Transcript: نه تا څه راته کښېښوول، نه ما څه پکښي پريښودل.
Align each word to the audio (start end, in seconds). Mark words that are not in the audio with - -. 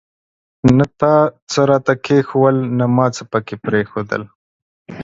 نه 0.77 0.85
تا 0.99 1.13
څه 1.51 1.59
راته 1.69 1.93
کښېښوول، 2.05 2.57
نه 2.77 2.85
ما 2.95 3.05
څه 3.15 3.23
پکښي 3.31 3.57
پريښودل. 3.65 4.23